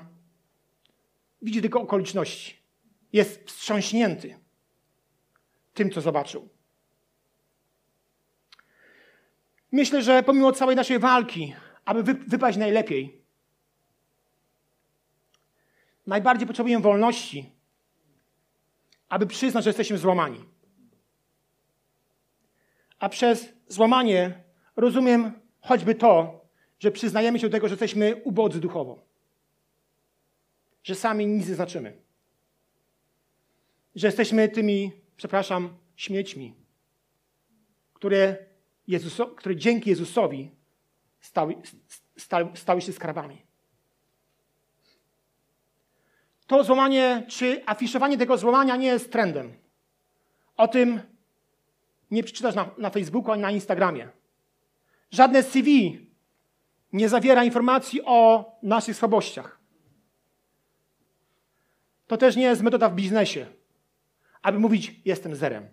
[1.43, 2.57] widzi tylko okoliczności.
[3.13, 4.39] Jest wstrząśnięty
[5.75, 6.49] tym, co zobaczył.
[9.73, 13.23] Myślę, że pomimo całej naszej walki, aby wypaść najlepiej,
[16.07, 17.53] najbardziej potrzebujemy wolności,
[19.09, 20.45] aby przyznać, że jesteśmy złamani.
[22.99, 24.45] A przez złamanie
[24.77, 26.41] rozumiem choćby to,
[26.81, 29.08] że przyznajemy się do tego, że jesteśmy ubodzy duchowo.
[30.89, 31.97] Że sami nic nie znaczymy.
[33.95, 36.55] Że jesteśmy tymi, przepraszam, śmiećmi,
[37.95, 38.37] które,
[38.87, 40.51] Jezuso, które dzięki Jezusowi
[41.21, 41.55] stały,
[42.17, 43.43] stały, stały się skarbami.
[46.47, 49.53] To złamanie, czy afiszowanie tego złamania nie jest trendem.
[50.57, 51.01] O tym
[52.11, 54.09] nie przeczytasz na, na Facebooku ani na Instagramie.
[55.11, 55.99] Żadne CV
[56.93, 59.58] nie zawiera informacji o naszych słabościach.
[62.09, 63.47] To też nie jest metoda w biznesie,
[64.43, 65.69] aby mówić: Jestem zerem.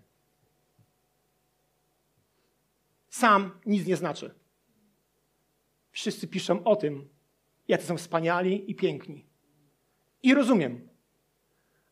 [3.10, 4.34] Sam nic nie znaczy.
[5.92, 7.10] Wszyscy piszą o tym,
[7.68, 9.26] jacy są wspaniali i piękni.
[10.24, 10.90] I rozumiem.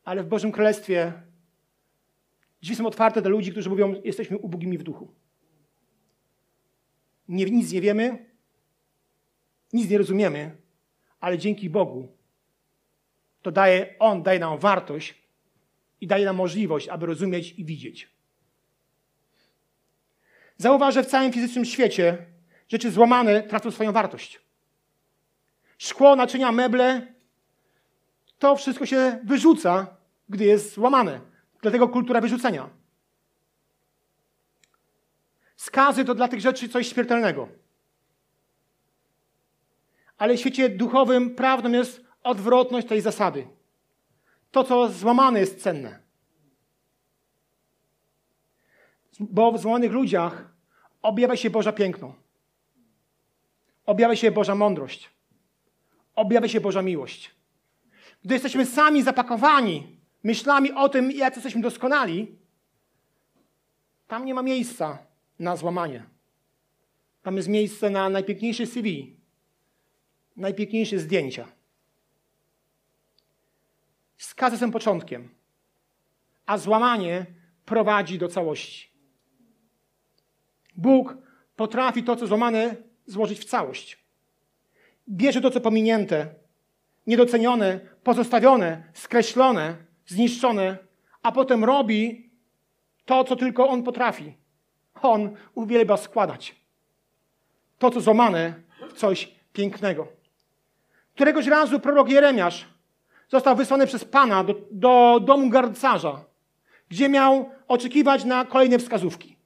[0.04, 1.14] ale w Bożym Królestwie
[2.62, 5.14] drzwi są otwarte dla ludzi, którzy mówią, jesteśmy ubogimi w duchu.
[7.28, 8.26] Nie, nic nie wiemy,
[9.74, 10.58] nic nie rozumiemy,
[11.20, 12.18] ale dzięki Bogu
[13.44, 15.16] to daje, On daje nam wartość
[16.02, 18.10] i daje nam możliwość, aby rozumieć i widzieć.
[20.58, 22.26] Zauważ, że w całym fizycznym świecie
[22.68, 24.42] rzeczy złamane tracą swoją wartość.
[25.78, 27.14] Szkło, naczynia, meble,
[28.40, 29.88] to wszystko się wyrzuca,
[30.30, 31.22] gdy jest złamane.
[31.62, 32.70] Dlatego kultura wyrzucenia.
[35.56, 37.50] Skazy to dla tych rzeczy coś śmiertelnego.
[40.18, 43.48] Ale w świecie duchowym prawdą jest odwrotność tej zasady.
[44.52, 46.00] To, co złamane, jest cenne.
[49.20, 50.54] Bo w złamanych ludziach
[51.02, 52.14] objawia się Boża piękno.
[53.86, 55.10] Objawia się Boża mądrość.
[56.16, 57.32] Objawia się Boża miłość.
[58.24, 62.36] Gdy jesteśmy sami zapakowani myślami o tym, jak jesteśmy doskonali,
[64.08, 64.98] tam nie ma miejsca
[65.40, 66.04] na złamanie.
[67.24, 69.16] Tam jest miejsce na najpiękniejsze CV,
[70.38, 71.48] najpiękniejsze zdjęcia.
[74.24, 75.30] Skazy są początkiem,
[76.46, 77.26] a złamanie
[77.66, 78.92] prowadzi do całości.
[80.76, 81.18] Bóg
[81.56, 84.06] potrafi to, co złamane, złożyć w całość.
[85.10, 86.36] Bierze to, co pominięte,
[87.08, 90.78] niedocenione, pozostawione, skreślone, zniszczone,
[91.24, 92.30] a potem robi
[93.06, 94.34] to, co tylko On potrafi.
[95.02, 96.56] On uwielbia składać
[97.80, 98.54] to, co złamane,
[98.90, 100.08] w coś pięknego.
[101.16, 102.73] Któregoś razu prorok Jeremiasz
[103.34, 106.26] został wysłany przez Pana do, do domu garncarza,
[106.90, 109.38] gdzie miał oczekiwać na kolejne wskazówki.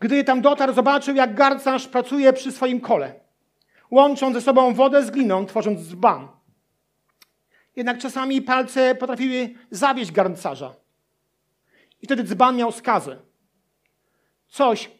[0.00, 3.14] Gdy tam dotarł, zobaczył, jak garncarz pracuje przy swoim kole,
[3.90, 6.28] łącząc ze sobą wodę z gliną, tworząc dzban.
[7.76, 10.74] Jednak czasami palce potrafiły zawieść garncarza.
[12.02, 13.16] I wtedy dzban miał skazę.
[14.48, 14.90] Coś,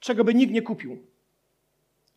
[0.00, 1.06] czego by nikt nie kupił.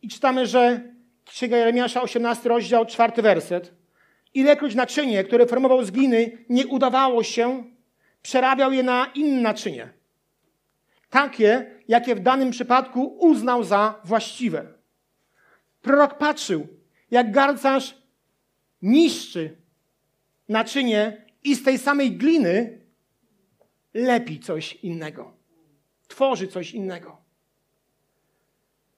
[0.02, 0.80] I czytamy, że
[1.24, 3.85] Księga Jeremiasza, 18 rozdział, 4 werset.
[4.36, 7.64] Ilekroć naczynie, które formował z gliny, nie udawało się,
[8.22, 9.92] przerabiał je na inne naczynie.
[11.10, 14.66] Takie, jakie w danym przypadku uznał za właściwe.
[15.82, 16.66] Prorok patrzył,
[17.10, 18.02] jak garncarz
[18.82, 19.56] niszczy
[20.48, 22.80] naczynie i z tej samej gliny
[23.94, 25.32] lepi coś innego.
[26.08, 27.16] Tworzy coś innego.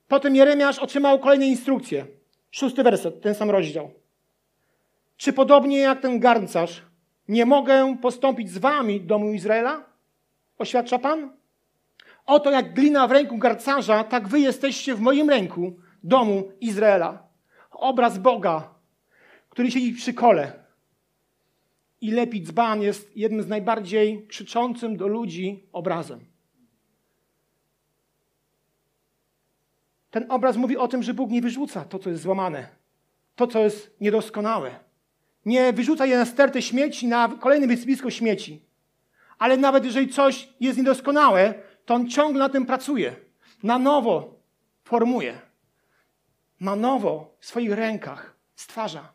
[0.08, 2.06] Potem Jeremiasz otrzymał kolejne instrukcje.
[2.50, 3.90] Szósty werset, ten sam rozdział.
[5.18, 6.82] Czy podobnie jak ten garncarz,
[7.28, 9.84] nie mogę postąpić z wami, domu Izraela?
[10.58, 11.32] Oświadcza Pan?
[12.26, 17.28] Oto jak glina w ręku garncarza, tak wy jesteście w moim ręku, domu Izraela.
[17.70, 18.74] Obraz Boga,
[19.48, 20.52] który siedzi przy kole
[22.00, 26.24] i lepi dzban, jest jednym z najbardziej krzyczącym do ludzi obrazem.
[30.10, 32.68] Ten obraz mówi o tym, że Bóg nie wyrzuca to, co jest złamane,
[33.36, 34.87] to, co jest niedoskonałe.
[35.48, 38.62] Nie wyrzuca je na stertę śmieci, na kolejne wysypisko śmieci.
[39.38, 43.16] Ale nawet jeżeli coś jest niedoskonałe, to on ciągle na tym pracuje.
[43.62, 44.40] Na nowo
[44.84, 45.40] formuje.
[46.60, 49.12] Na nowo w swoich rękach stwarza.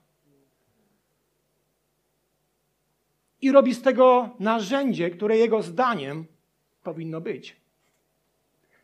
[3.42, 6.26] I robi z tego narzędzie, które jego zdaniem
[6.84, 7.56] powinno być.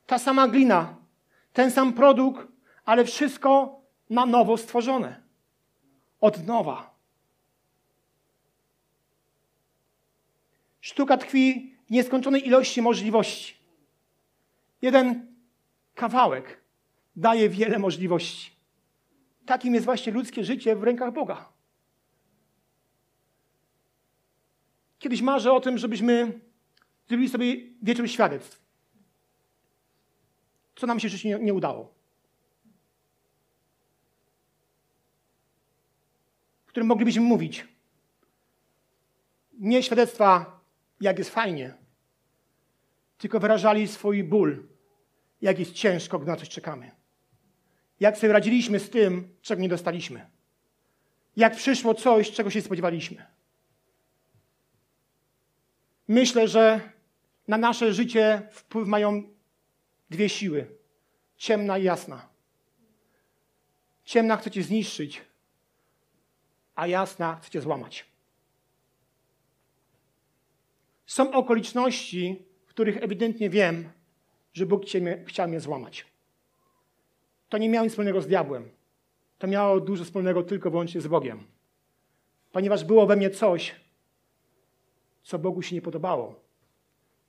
[0.06, 0.96] Ta sama glina
[1.54, 2.48] ten sam produkt,
[2.86, 5.22] ale wszystko na nowo stworzone.
[6.22, 6.89] Od nowa.
[10.82, 13.56] Sztuka tkwi w nieskończonej ilości możliwości.
[14.82, 15.36] Jeden
[15.96, 16.62] kawałek
[17.16, 18.52] daje wiele możliwości.
[19.46, 21.50] Takim jest właśnie ludzkie życie w rękach Boga.
[25.00, 26.40] Kiedyś marzę o tym, żebyśmy
[27.08, 28.70] zrobili sobie wieczór świadectw
[30.80, 31.94] co nam się życie nie, nie udało.
[36.66, 37.68] W którym moglibyśmy mówić
[39.54, 40.59] nie świadectwa,
[41.02, 41.74] jak jest fajnie,
[43.18, 44.68] tylko wyrażali swój ból,
[45.42, 46.92] jak jest ciężko, gdy na coś czekamy.
[48.00, 50.30] Jak sobie radziliśmy z tym, czego nie dostaliśmy.
[51.36, 53.26] Jak przyszło coś, czego się spodziewaliśmy.
[56.08, 56.82] Myślę, że
[57.48, 59.24] na nasze życie wpływ mają
[60.10, 60.68] dwie siły.
[61.38, 62.30] Ciemna i jasna.
[64.04, 65.22] Ciemna chce cię zniszczyć,
[66.76, 68.06] a jasna chce cię złamać.
[71.10, 73.90] Są okoliczności, w których ewidentnie wiem,
[74.54, 74.84] że Bóg
[75.28, 76.06] chciał mnie złamać.
[77.50, 78.70] To nie miało nic wspólnego z diabłem.
[79.38, 81.44] To miało dużo wspólnego tylko wyłącznie z Bogiem.
[82.52, 83.76] ponieważ było we mnie coś,
[85.24, 86.44] co Bogu się nie podobało.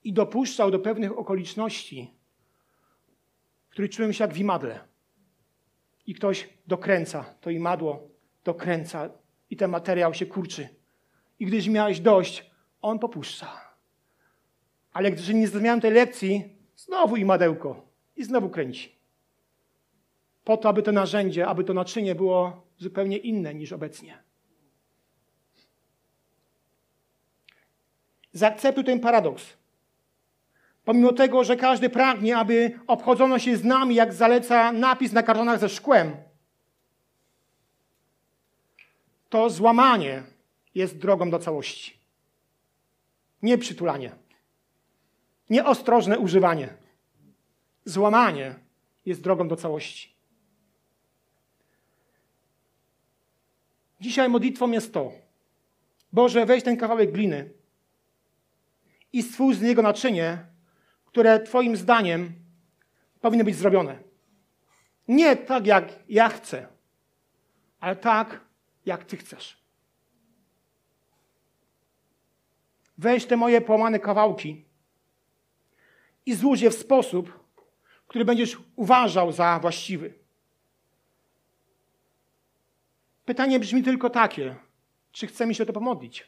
[0.04, 2.10] I dopuszczał do pewnych okoliczności,
[3.68, 4.80] w których czułem się jak w imadle.
[6.06, 8.08] I ktoś dokręca to imadło,
[8.44, 9.10] dokręca
[9.50, 10.68] i ten materiał się kurczy.
[11.38, 12.50] I gdyż miałeś dość,
[12.82, 13.69] on popuszcza.
[14.93, 17.86] Ale gdyż nie zrozumiałem tej lekcji, znowu imadełko
[18.16, 18.93] i znowu kręci.
[20.45, 24.18] Po to, aby to narzędzie, aby to naczynie było zupełnie inne niż obecnie.
[28.32, 29.45] Zaakceptuj ten paradoks.
[30.84, 35.59] Pomimo tego, że każdy pragnie, aby obchodzono się z nami, jak zaleca napis na kartonach
[35.59, 36.16] ze szkłem,
[39.28, 40.22] to złamanie
[40.74, 41.99] jest drogą do całości.
[43.43, 44.12] Nie przytulanie.
[45.51, 46.74] Nieostrożne używanie.
[47.84, 48.55] Złamanie
[49.07, 50.14] jest drogą do całości.
[54.01, 55.12] Dzisiaj modlitwą jest to.
[56.12, 57.51] Boże, weź ten kawałek gliny
[59.12, 60.46] i stwórz z niego naczynie,
[61.05, 62.32] które Twoim zdaniem
[63.20, 63.98] powinno być zrobione.
[65.09, 66.66] Nie tak, jak ja chcę,
[67.80, 68.40] ale tak,
[68.86, 69.61] jak Ty chcesz.
[72.98, 74.69] Weź te moje połamane kawałki
[76.26, 77.40] i złóż je w sposób,
[78.06, 80.14] który będziesz uważał za właściwy.
[83.24, 84.56] Pytanie brzmi tylko takie:
[85.12, 86.26] czy chcemy się o to pomodlić?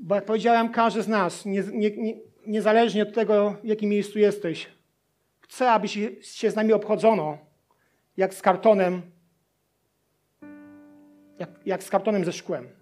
[0.00, 2.14] Bo jak powiedziałem, każdy z nas, nie, nie, nie,
[2.46, 4.68] niezależnie od tego, w jakim miejscu jesteś,
[5.40, 7.38] chce, aby się, się z nami obchodzono,
[8.16, 9.02] jak z kartonem,
[11.38, 12.77] jak, jak z kartonem ze szkłem.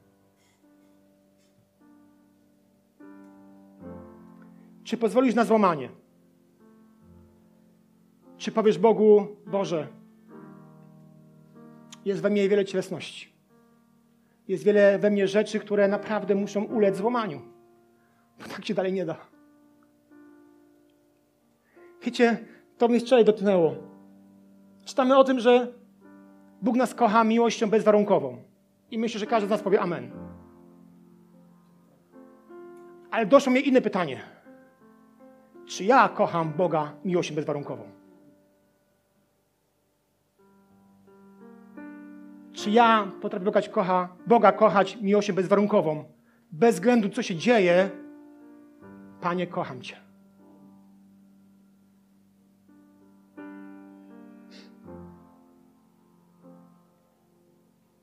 [4.87, 5.89] Czy pozwolisz na złamanie?
[8.39, 9.89] Czy powiesz Bogu, Boże,
[12.05, 13.33] jest we mnie wiele cielesności.
[14.49, 17.41] Jest wiele we mnie rzeczy, które naprawdę muszą ulec złamaniu.
[18.39, 19.17] Bo tak się dalej nie da.
[22.03, 22.39] Wiecie,
[22.79, 23.75] to mnie wczoraj dotknęło.
[24.85, 25.73] Czytamy o tym, że
[26.63, 28.43] Bóg nas kocha miłością bezwarunkową.
[28.91, 30.11] I myślę, że każdy z nas powie Amen.
[33.11, 34.36] Ale doszło mnie inne pytanie.
[35.67, 37.85] Czy ja kocham Boga miłością bezwarunkową?
[42.53, 46.05] Czy ja potrafię Boga, kocha, Boga kochać miłością bezwarunkową?
[46.53, 47.91] Bez względu, co się dzieje,
[49.21, 49.97] Panie, kocham Cię.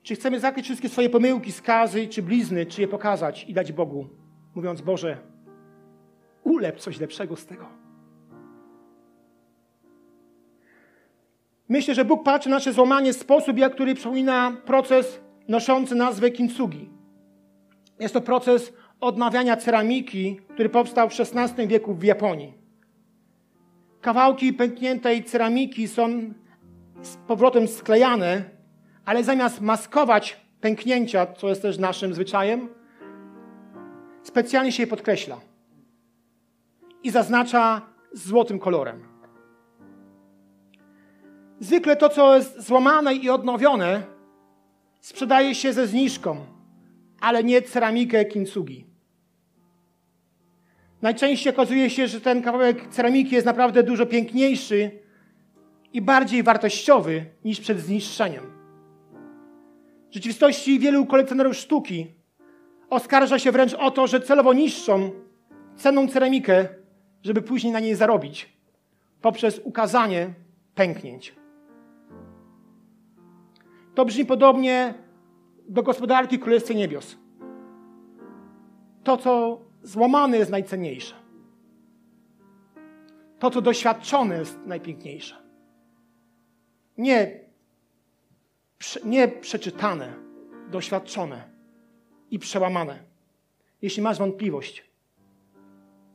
[0.04, 4.10] Czy chcemy zakryć wszystkie swoje pomyłki, skazy czy blizny, czy je pokazać i dać Bogu,
[4.56, 5.33] mówiąc, Boże,
[6.44, 7.66] ulep coś lepszego z tego.
[11.70, 16.32] Myślę, że Bóg patrzy na nasze złamanie w sposób, jak który przypomina proces noszący nazwę
[16.32, 16.90] kintsugi.
[18.00, 22.54] Jest to proces odnawiania ceramiki, który powstał w XVI wieku w Japonii.
[24.02, 26.34] Kawałki pękniętej ceramiki są
[27.02, 28.44] z powrotem sklejane,
[29.06, 32.70] ale zamiast maskować pęknięcia, co jest też naszym zwyczajem,
[34.24, 35.53] specjalnie się je podkreśla
[37.04, 37.82] i zaznacza
[38.14, 39.04] złotym kolorem.
[41.60, 44.04] Zwykle to, co jest złamane i odnowione,
[45.00, 46.46] sprzedaje się ze zniżką,
[47.20, 48.88] ale nie ceramikę kintsugi.
[51.02, 54.92] Najczęściej okazuje się, że ten kawałek ceramiki jest naprawdę dużo piękniejszy
[55.94, 58.44] i bardziej wartościowy niż przed zniszczeniem.
[60.10, 62.08] W rzeczywistości wielu kolekcjonerów sztuki
[62.90, 65.12] oskarża się wręcz o to, że celowo niszczą
[65.76, 66.70] cenną ceramikę,
[67.24, 68.54] żeby później na niej zarobić
[69.22, 70.34] poprzez ukazanie
[70.76, 71.36] pęknięć.
[73.96, 74.94] To brzmi podobnie
[75.70, 77.18] do gospodarki Królestwa Niebios.
[79.04, 81.16] To, co złamane jest najcenniejsze.
[83.40, 85.36] To, co doświadczone jest najpiękniejsze.
[86.98, 87.40] Nie,
[89.06, 90.14] nie przeczytane,
[90.72, 91.44] doświadczone
[92.32, 93.00] i przełamane.
[93.82, 94.93] Jeśli masz wątpliwość,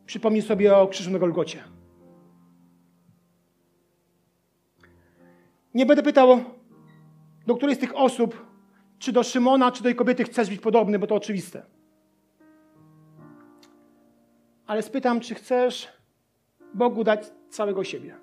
[0.09, 1.65] przypomnij sobie o krzyżu na Golgocie.
[5.75, 6.45] Nie będę pytał,
[7.47, 8.47] do której z tych osób,
[8.99, 11.63] czy do Szymona, czy do tej kobiety chcesz być podobny, bo to oczywiste.
[14.67, 15.89] Ale spytam, czy chcesz
[16.75, 18.17] Bogu dać całego siebie.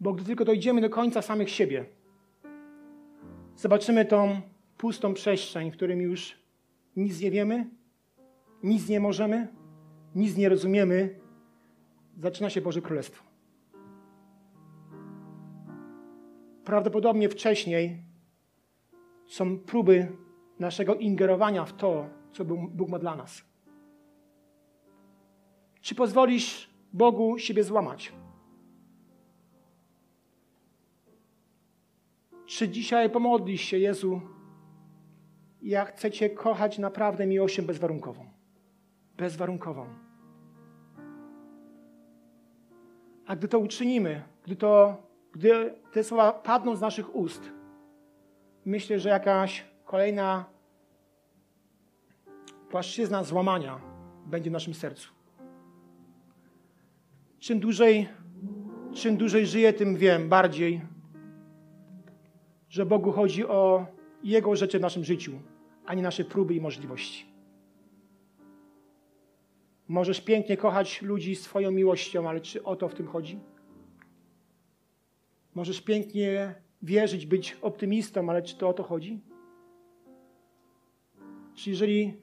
[0.00, 1.84] Bo gdy tylko dojdziemy do końca samych siebie,
[3.56, 4.40] zobaczymy tą
[4.78, 6.47] pustą przestrzeń, w którym już
[6.96, 7.70] nic nie wiemy,
[8.62, 9.48] nic nie możemy,
[10.14, 11.20] nic nie rozumiemy,
[12.16, 13.28] zaczyna się Boże Królestwo.
[16.68, 18.02] prawdopodobnie wcześniej
[19.26, 20.16] są próby
[20.58, 23.44] naszego ingerowania w to, co Bóg ma dla nas.
[25.80, 28.12] Czy pozwolisz Bogu siebie złamać?
[32.46, 34.20] Czy dzisiaj pomodlisz się, Jezu,
[35.68, 38.24] ja chcę Cię kochać naprawdę miłością bezwarunkową.
[39.16, 39.86] Bezwarunkową.
[43.26, 45.02] A gdy to uczynimy, gdy, to,
[45.32, 47.42] gdy te słowa padną z naszych ust,
[48.64, 50.44] myślę, że jakaś kolejna
[52.70, 53.80] płaszczyzna złamania
[54.26, 55.12] będzie w naszym sercu.
[57.38, 58.08] Czym dłużej,
[58.94, 60.80] czym dłużej żyję, tym wiem bardziej,
[62.68, 63.86] że Bogu chodzi o
[64.24, 65.32] Jego rzeczy w naszym życiu,
[65.88, 67.26] a nie nasze próby i możliwości.
[69.88, 73.40] Możesz pięknie kochać ludzi swoją miłością, ale czy o to w tym chodzi?
[75.54, 79.20] Możesz pięknie wierzyć, być optymistą, ale czy to o to chodzi?
[81.54, 82.14] Czy jeżeli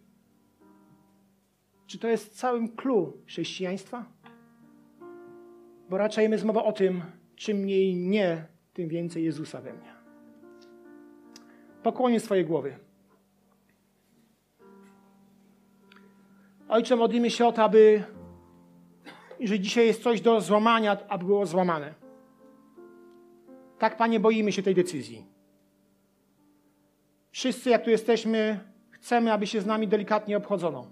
[1.87, 4.05] czy to jest całym clue chrześcijaństwa?
[5.89, 7.01] Bo raczej jest mowa o tym,
[7.35, 9.93] czym mniej mnie, tym więcej Jezusa we mnie.
[11.83, 12.84] Pokłonię swoje głowy.
[16.69, 18.03] Ojcze, modlimy się o to, aby,
[19.39, 21.93] jeżeli dzisiaj jest coś do złamania, aby było złamane.
[23.79, 25.25] Tak, Panie, boimy się tej decyzji.
[27.31, 28.59] Wszyscy, jak tu jesteśmy,
[28.91, 30.85] chcemy, aby się z nami delikatnie obchodzono.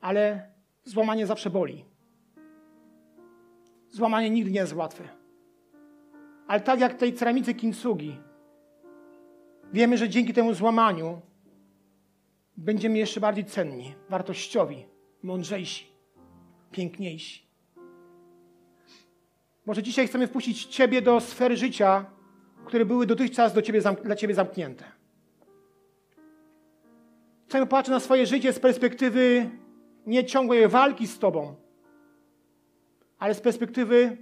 [0.00, 0.50] Ale
[0.84, 1.84] złamanie zawsze boli.
[3.90, 5.04] Złamanie nigdy nie jest łatwe.
[6.46, 8.18] Ale tak jak tej ceramicy kintsugi,
[9.72, 11.20] wiemy, że dzięki temu złamaniu
[12.56, 14.86] będziemy jeszcze bardziej cenni, wartościowi,
[15.22, 15.86] mądrzejsi,
[16.70, 17.44] piękniejsi.
[19.66, 22.06] Może dzisiaj chcemy wpuścić Ciebie do sfery życia,
[22.64, 24.84] które były dotychczas do ciebie, dla Ciebie zamknięte.
[27.48, 29.50] Chcemy patrzeć na swoje życie z perspektywy
[30.06, 31.54] nie ciągłej walki z Tobą,
[33.18, 34.16] ale z perspektywy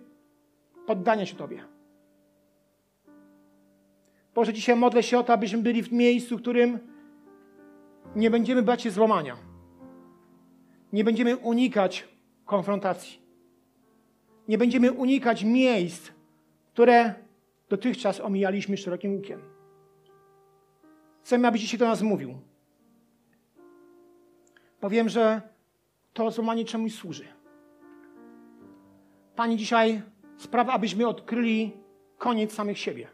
[0.87, 1.65] poddania się Tobie.
[4.35, 6.92] Boże, dzisiaj modlę się o to, abyśmy byli w miejscu, w którym
[8.17, 9.37] nie będziemy bać się złamania.
[10.93, 12.09] Nie będziemy unikać
[12.45, 13.23] konfrontacji.
[14.49, 16.11] Nie będziemy unikać miejsc,
[16.73, 17.15] które
[17.69, 19.41] dotychczas omijaliśmy szerokim łukiem.
[21.23, 22.35] Chcemy, abyś dzisiaj do nas mówił.
[24.81, 25.43] Powiem, że
[26.13, 27.25] to złamanie czemuś służy.
[29.37, 30.03] Pani dzisiaj
[30.37, 31.73] sprawa, abyśmy odkryli
[32.19, 33.09] koniec samych siebie.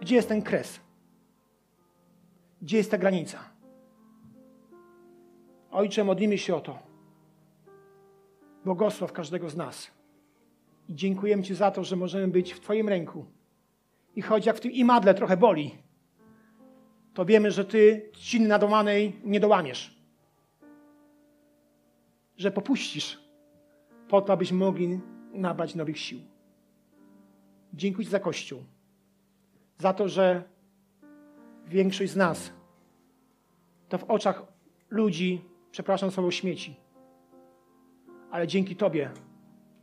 [0.00, 0.80] Gdzie jest ten kres?
[2.62, 3.38] Gdzie jest ta granica?
[5.70, 6.78] Ojcze, modlimy się o to.
[8.64, 9.90] Błogosław każdego z nas.
[10.88, 13.26] I dziękujemy Ci za to, że możemy być w Twoim ręku.
[14.16, 15.74] I choć jak w tym imadle trochę boli,
[17.14, 20.00] to wiemy, że Ty trzciny nadomanej nie dołamiesz.
[22.36, 23.20] Że popuścisz
[24.08, 25.00] po to, abyśmy mogli
[25.32, 26.20] nabrać nowych sił.
[27.74, 28.64] Dziękuję za Kościół.
[29.78, 30.42] Za to, że
[31.70, 32.52] większość z nas
[33.90, 34.42] to w oczach
[34.90, 36.76] ludzi, przepraszam, są śmieci.
[38.30, 39.10] Ale dzięki Tobie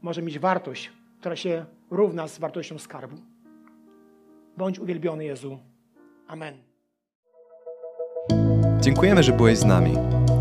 [0.02, 3.16] może mieć wartość, która się równa z wartością skarbu.
[4.58, 5.60] Bądź uwielbiony Jezu.
[6.28, 6.58] Amen.
[8.82, 9.94] Dziękujemy, że byłeś z nami.